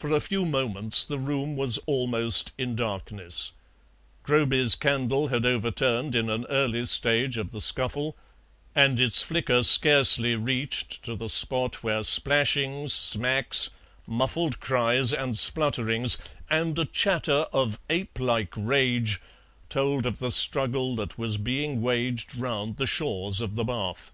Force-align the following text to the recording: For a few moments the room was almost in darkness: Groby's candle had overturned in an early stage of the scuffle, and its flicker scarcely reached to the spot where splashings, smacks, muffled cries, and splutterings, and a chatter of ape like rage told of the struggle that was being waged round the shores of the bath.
For 0.00 0.10
a 0.10 0.18
few 0.18 0.44
moments 0.44 1.04
the 1.04 1.20
room 1.20 1.54
was 1.56 1.78
almost 1.86 2.50
in 2.58 2.74
darkness: 2.74 3.52
Groby's 4.24 4.74
candle 4.74 5.28
had 5.28 5.46
overturned 5.46 6.16
in 6.16 6.28
an 6.28 6.46
early 6.46 6.84
stage 6.86 7.38
of 7.38 7.52
the 7.52 7.60
scuffle, 7.60 8.16
and 8.74 8.98
its 8.98 9.22
flicker 9.22 9.62
scarcely 9.62 10.34
reached 10.34 11.04
to 11.04 11.14
the 11.14 11.28
spot 11.28 11.84
where 11.84 12.02
splashings, 12.02 12.92
smacks, 12.92 13.70
muffled 14.04 14.58
cries, 14.58 15.12
and 15.12 15.38
splutterings, 15.38 16.18
and 16.50 16.76
a 16.76 16.84
chatter 16.84 17.46
of 17.52 17.78
ape 17.88 18.18
like 18.18 18.52
rage 18.56 19.20
told 19.68 20.06
of 20.06 20.18
the 20.18 20.32
struggle 20.32 20.96
that 20.96 21.18
was 21.18 21.38
being 21.38 21.80
waged 21.80 22.34
round 22.34 22.78
the 22.78 22.84
shores 22.88 23.40
of 23.40 23.54
the 23.54 23.62
bath. 23.62 24.10